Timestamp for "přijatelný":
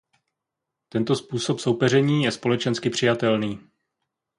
2.89-3.59